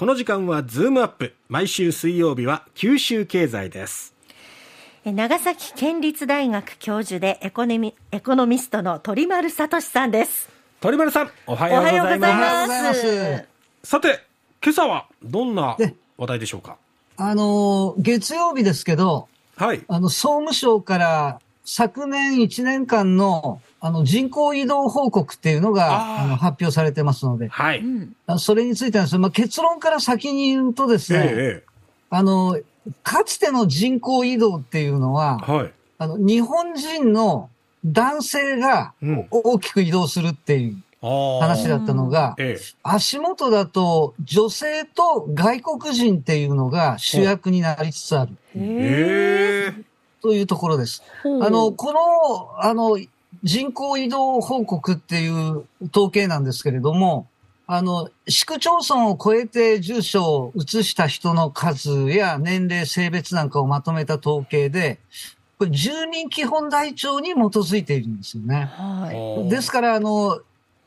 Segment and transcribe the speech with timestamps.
[0.00, 1.34] この時間はズームアップ。
[1.50, 4.14] 毎週水曜日は九州経済です。
[5.04, 10.48] 長崎県立大学教授でエコノミエコノミストの鳥丸聡さんです。
[10.80, 13.44] 鳥丸さんおはようございます。
[13.82, 14.24] さて
[14.64, 15.76] 今朝はどんな
[16.16, 16.78] 話題でしょうか？
[17.18, 19.84] あの月曜日ですけどはい。
[19.86, 21.40] あの総務省から
[21.72, 27.84] 昨年1年間のあの人口移動報告っていうのがあの発表されてますので、はい。
[28.38, 31.64] それについてなんですまあ、結論から先に言うとですね、ええ、
[32.10, 32.58] あの、
[33.04, 37.50] かつての人口移動っていうのは、はい、あの日本人の
[37.84, 38.92] 男性が
[39.30, 40.82] 大きく移動するっていう
[41.40, 48.32] 話だったのが、ええ、足元だと女性と外国人っていうのが主役になりつつある。
[48.56, 49.84] えー、
[50.22, 51.02] というところです。
[51.24, 52.98] あの、この、あの、
[53.42, 57.26] 人口移動報告っていう統計なんですけれども、
[57.66, 64.98] あの、市区町村を超えて住所を移した人の数や年齢、性別なんかをまとめた統計で、
[65.58, 68.70] これ住民基本台帳に基づいているんですよね。
[68.76, 70.40] はい、ですから、あの、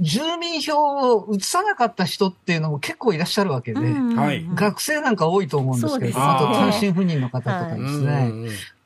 [0.00, 0.76] 住民票
[1.14, 8.32] を移さなかった人っていうのも結構いらっしゃるわけで、はい、学生なんか多いと思うんですけれども、あと単身赴任の方とかですね。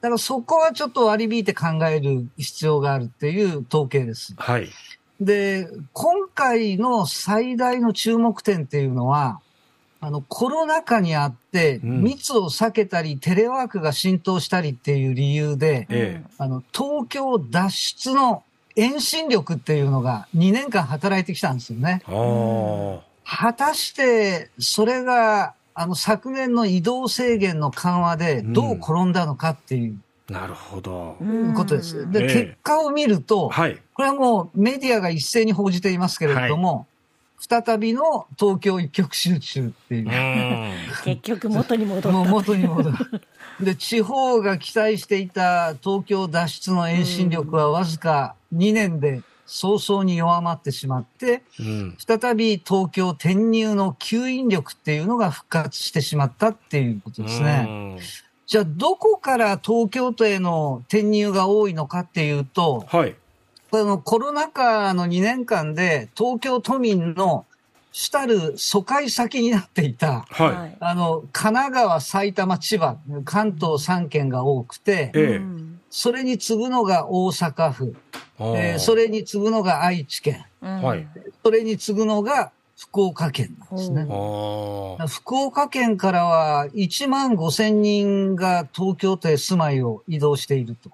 [0.01, 4.35] だからそこはちょっと割り引いて考える必要があるっていう統計です。
[4.37, 4.69] はい。
[5.21, 9.41] で、今回の最大の注目点っていうのは、
[10.01, 18.43] あの、コロナ禍にあって、密を避けたり、テレワークが浸透したりっていう理由で、ええ、あの、東京脱出の
[18.81, 22.03] 遠心力っていうのが2年間働いてきたんですよね。
[23.25, 30.01] 果たして、それがあの昨年の移動制限の緩和でどう転んだのかっていう。
[30.29, 31.17] うん、なるほど。
[31.55, 32.11] ことです。
[32.11, 36.87] で、えー、結果を見ると、はい、これはもうメディアが一斉に報じていますけれども、はい、
[37.41, 40.11] 再びの東京一極集中っていう。
[41.05, 42.11] 結局元に戻った。
[42.11, 42.97] もう元に戻る。
[43.61, 57.99] で、地方が期待していた東京脱出の遠心力はわずか2年で早々に弱まってしまって、うん、再び東京転入の吸引力っていうのが復活してしまったっていうことですね。
[58.47, 63.17] じゃあ、どこから東京都への転入が多いのかっていうと、はい。
[63.71, 67.47] このコロナ禍の2年間で東京都民の
[67.93, 75.41] 主たる疎開先になっていた、はい、あの、神奈川、埼玉、千葉、関東3県が多くて、ええ、
[75.91, 77.97] それに次ぐのが大阪府、
[78.39, 81.07] えー、それに次ぐのが愛知県、はい、
[81.45, 84.07] それに次ぐのが福岡県なんですね。
[85.07, 90.91] 福岡県からは1万5千人が東京都へ住まいを移動していると。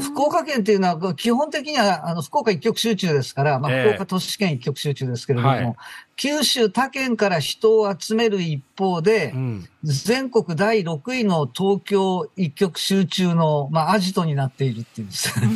[0.00, 5.76] 福岡県っていうのは、基本的にはあの福岡一極集中ですから、まあ、福岡都市圏一極集中ですけれども、えーはい、
[6.16, 15.40] 九州他県から人を集める一方で、うん、全国第6位の東京一極集中の、まあ、アジトになっているっていうんです。
[15.40, 15.46] ね。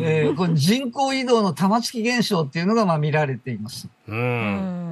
[0.02, 3.88] えー、これ人口移動の玉突き現象っていうのがまあ見られています。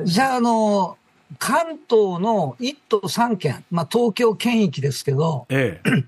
[0.05, 0.97] じゃあ、あの、
[1.39, 6.05] 関東の1都3県、まあ、東京県域ですけど、ええ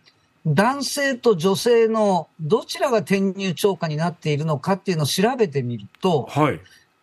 [0.46, 6.60] 男性と女性のどちらが転入超過になっているのかっていうのを調べてみると、はい、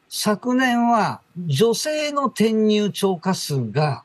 [0.10, 4.04] 昨年は女性の転入超過数が、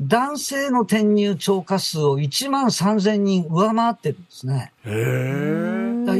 [0.00, 4.72] 男性の転入超過数を1万3000人上回ってるんですね。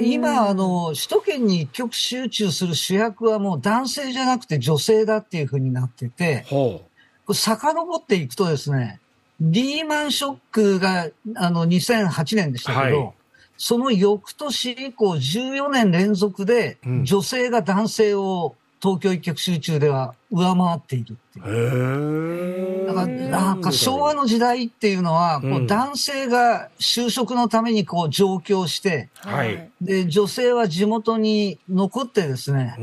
[0.04, 6.82] 今、あの、首都圏に一極集中する主役はもう男性じゃなくて女性だっていうふうになってて、こ
[7.28, 9.00] れ遡っていくとですね、
[9.40, 13.12] リーマンショックがあの2008年でしたけど、はい、
[13.56, 22.86] その翌年以降14年連続で女性が男性を東京一極集中では上回っているっていう。
[22.86, 32.76] だからなんか昭和の時代っていうのは、こう男性が就職のためにこう上京して、はい、で、女性は地元に残ってですね、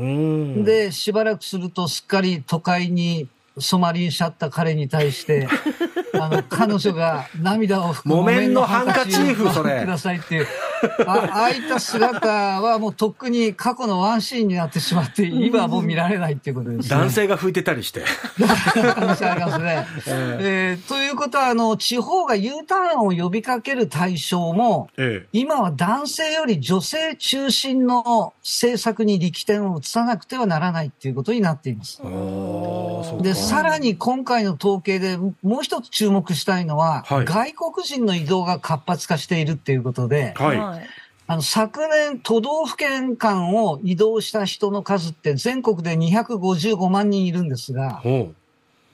[0.64, 3.26] で、しばらくするとすっかり都会に
[3.58, 5.48] 染まりにしちゃった彼に対して、
[6.12, 9.80] あの、彼女が涙を拭く木綿のハンカチーフ、それ。
[9.80, 10.46] くださいっていう。
[11.06, 12.28] ああいった姿
[12.60, 18.04] はもうとっくに過去のワンシーンになってしまって、今はもう見られないっていうことです、ね、男性が拭いてたりして。
[18.84, 19.86] 可能性ありますね。
[20.40, 32.02] えー、ということは、あの、地方が U ターンを呼びかける対象も、ええ、今は男性より女性中心の政策に力点を移さなくてはならないっていうことになっています。
[33.22, 40.34] で、さらに今回の統計でもう一つ注目したいのは、はい、外国人の移動が活発化しているっていうことで、
[40.76, 40.86] はい。
[41.28, 48.00] あの、昨年、都道府県間を移動した人の数って全国で255万人いるんですが、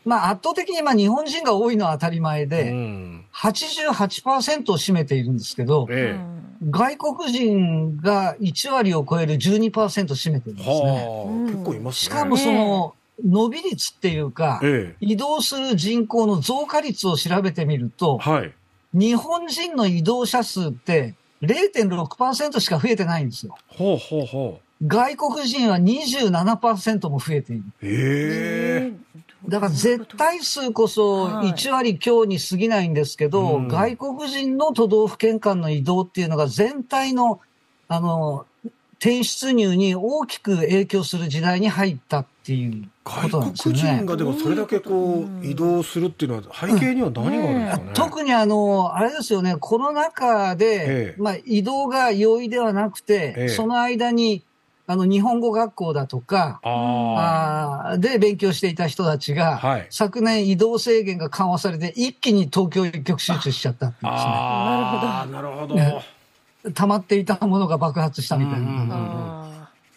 [0.05, 11.09] まあ圧倒的にまあ日本人が多いのは当たり前で、うん、88%を占めているんですけど、ええ、外国人が1割を超える12%占めてるんですね。
[11.47, 12.01] 結構いますね。
[12.01, 12.95] しかもその、
[13.25, 18.53] 伸び率っていうか、ええ、移動する人口の増加率を調べてみると、はい、
[18.95, 23.57] 日本人の移動者数って0.6%しか増えてないんですよ。
[23.67, 24.87] ほうほうほう。
[24.87, 27.63] 外国人は27%も増えている。
[27.83, 28.93] へ
[29.49, 37.41] だから絶対数こそ1割強に過ぎないんですけど、はい外国人の都道府県間の移動っていうのが全体の、
[37.89, 38.47] あの、
[39.01, 43.75] 転出入に大きく影響する時代に入ったっていうことなんですね。
[43.75, 54.43] 外国人がでもそれだけこう移動するっていうのは背景には何があるんですかね、うん、特にあの、あれですよね、コロナ禍で、ええ、まあ移動が容易ではなくて、え、その間に
[54.89, 64.11] あの、日本語学校だとか、あで勉強していた人たちが、はい、昨年移動制限が緩和されて、一気に東京一極集中しちゃったってですね。
[64.11, 65.77] なるほど。
[65.77, 66.01] なるほ
[66.65, 66.71] ど。
[66.71, 69.42] ね、溜まっていたものが爆発したみたいな。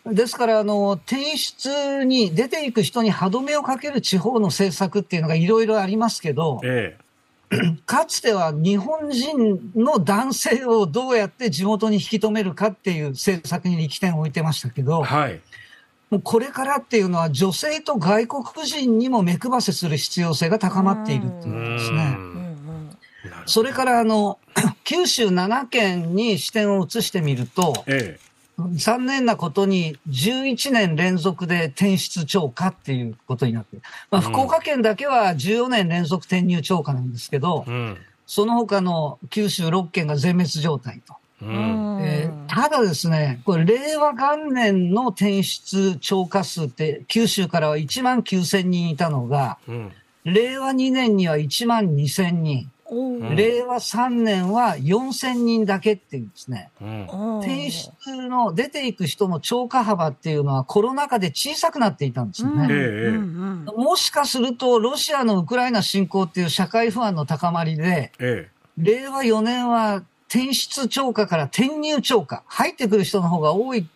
[0.06, 7.06] ですから、あの、転出に出ていく人に歯止めをかける地方の政策っていうのがいろいろありますけど、ええ。
[7.86, 15.40] かつては日本人の男性をどうやって地元に引き止めるかっていう政策に力点を置いてましたけど、はい、
[16.10, 22.18] もうこれからっていうのは女性と外国人にも目配せする必要性が高まっているっていうんですね。
[23.46, 24.40] それからあの、
[24.84, 28.25] 九州7県に視点を移してみると、ええ
[28.74, 33.78] 残念なことに11年連続で転出超過っていうことになって
[34.10, 41.16] まあ、福岡県だけは14年連続転入超過なんですけど、うん、その他の九州6県が全滅状態と。
[41.42, 42.00] うん。
[42.02, 49.92] えー、ただですね、これ令和元年の転出超過数って九州からは1万9000人いたのが、うん、
[50.24, 52.72] 令和2年には1万2000人。
[53.36, 56.70] 令和3年は4000人だけっていうんですね。
[56.82, 57.92] うん、転出
[58.30, 62.74] の出ていく人の超過幅っていうのはコロナ禍で小さくなっていたんですよね。
[62.74, 73.88] うん、もしかするとロシアのウクライナ侵攻っていう社会不安の高まりで、ええ、令和4年は転出超過から転入超過、入ってくる人の方が多い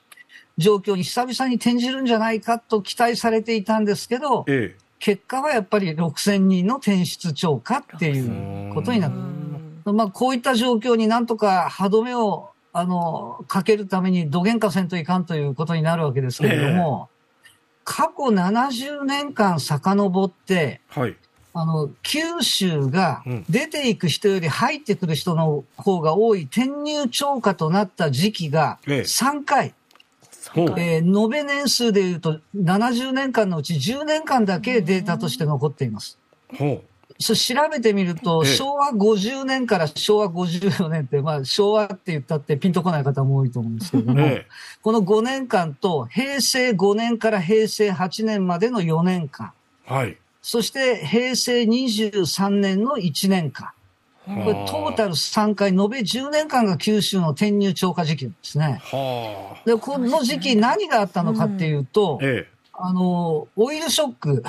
[0.57, 9.13] 状況に久々に転じるんじゃないかと期待されていたんですけど、ええ結果はやっぱり6000人の転出超過っていうことになる。
[9.93, 17.09] まあ、こういった状況になんとか歯止めを、あの、かけるために土幻化せんといかんということになるわけですけれども、
[17.43, 17.51] えー、
[17.85, 21.15] 過去70年間遡って、はい、
[21.53, 29.73] あの、九州が出ていく人より入ってくる人の方が多い転入超過となった時期が3回、
[30.55, 36.17] えー、延べ年数でいうと70年間のうち10年間だけデータとして残っています。
[37.21, 44.25] そ調べてみると、昭和50年から昭和54年って、まあ、昭和って言ったってピンとこない方も多いと思うんですけれども、
[44.81, 49.51] この5年間と、平成5年から平成8年までの4年間、
[49.85, 53.71] はい、そして平成23年の1年間、
[54.29, 58.79] これトータル3回、延べ10年間が九州の転入超過時期ですね。
[59.65, 64.43] で、この時期何があったのかっていうと、うん、あの、オイルショック、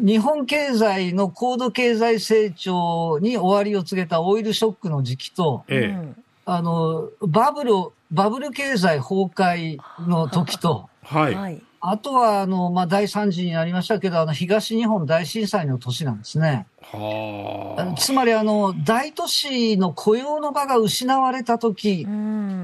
[0.00, 6.12] 日本経済の高度経済成長に終わりを告げたオイルショックの時期と、ええ、
[6.44, 7.72] あの、バブル、
[8.10, 11.62] バブル経済崩壊の時と、はい。
[11.84, 16.68] あとは、あの、まあ、第3次になりましたけど、あの、東日本大震災の年なんですね。
[16.80, 22.06] はつまり、あの、大都市の雇用の場が失われた時、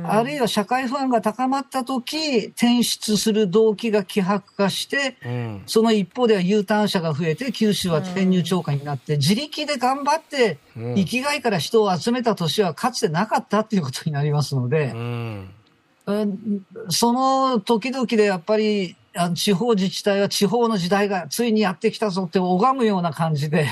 [0.04, 15.50] あるいは社会不安が高まった時、転出する動機が希薄化して、うん、その一方では U ターン者が増えて、九州は転入超過になって、自力で頑張って、生きがいから人を集めた年はかつてなかったっていうことになりますので、うん
[16.88, 23.66] その時々でやっぱりあの地方自治体は地方の時代がついにやってきたぞって拝むような感じで、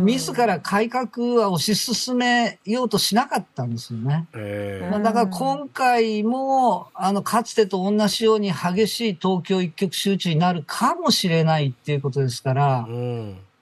[0.00, 4.26] 自ら改革は推し進めようとしなかったんですよね。
[4.90, 12.86] まあ、だから今回も、あの、かつてと同じように激しい東京一極集中になるかもしれないっていうことですから、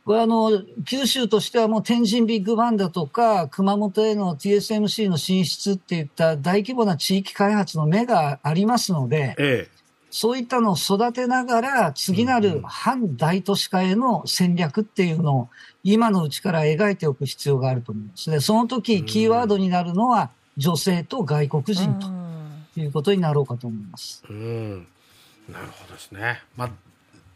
[0.07, 9.76] これあの、九州としてはもう天神ビッグバンだとか、熊本への TSMC の進出っていった大規模な地域開発の目がありますので、ええ
[10.19, 15.49] そういったのを育てながら、次なる反大都市化への戦略っていうのを、
[15.85, 18.41] 今のうちから描いておく必要があると思いますね。
[18.41, 22.01] その時、キーワードになるのは、女性と外国人
[22.75, 24.25] ということになろうかと思います。
[24.27, 24.87] うん。
[25.53, 26.43] なるほどですね。
[26.57, 26.71] まあ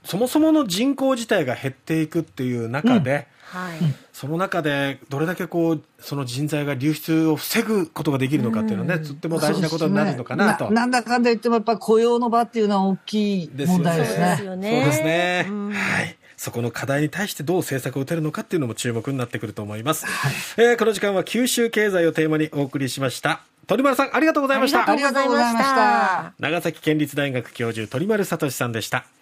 [0.05, 3.79] そもそもの人口自体が減っていくっていう中で、はい、
[4.13, 10.67] その中でどれだけこうその人材が流出を防ぐことができるのかっていうのはね、とっても大事なことになるのかなと。
[10.67, 14.37] ななんだかんだ言ってもやっぱ雇用の場っていうのは大きい問題ですね。
[14.41, 15.47] そうですね。
[15.73, 16.17] はい。
[16.37, 20.07] そこの課題に対してどう政策を打てるのかっていうのも注目になってくると思います。
[20.07, 23.43] はい、えー、この時間は九州経済をテーマにお送りしました。
[23.67, 24.89] 鳥丸さんありがとうございました。
[24.89, 26.33] ありがとうございました。
[26.39, 29.05] 長崎県立大学教授鳥丸聡さんでした。